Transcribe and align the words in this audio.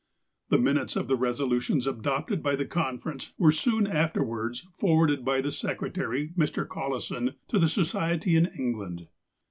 The 0.49 0.57
minutes 0.57 0.95
of 0.95 1.07
the 1.07 1.15
resolutions 1.15 1.85
adopted 1.85 2.41
by 2.41 2.55
the 2.55 2.65
confer 2.65 3.11
ence 3.11 3.33
were 3.37 3.51
soon 3.51 3.85
afterwards 3.85 4.65
forwarded 4.79 5.23
by 5.23 5.41
the 5.41 5.51
secretary, 5.51 6.29
Mr. 6.35 6.67
Collison, 6.67 7.35
to 7.49 7.59
the 7.59 7.69
Society 7.69 8.35
in 8.35 8.47
England. 8.47 9.09